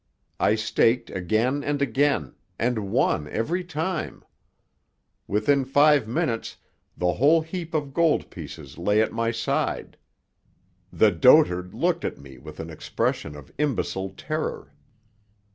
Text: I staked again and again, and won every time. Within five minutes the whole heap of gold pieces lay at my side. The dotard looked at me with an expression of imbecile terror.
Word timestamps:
I 0.39 0.55
staked 0.55 1.11
again 1.11 1.63
and 1.63 1.79
again, 1.79 2.33
and 2.57 2.91
won 2.91 3.27
every 3.27 3.63
time. 3.63 4.23
Within 5.27 5.63
five 5.63 6.07
minutes 6.07 6.57
the 6.97 7.13
whole 7.13 7.41
heap 7.41 7.75
of 7.75 7.93
gold 7.93 8.31
pieces 8.31 8.79
lay 8.79 8.99
at 8.99 9.11
my 9.13 9.29
side. 9.29 9.97
The 10.91 11.11
dotard 11.11 11.75
looked 11.75 12.03
at 12.03 12.17
me 12.17 12.39
with 12.39 12.59
an 12.59 12.71
expression 12.71 13.35
of 13.35 13.51
imbecile 13.59 14.09
terror. 14.17 14.73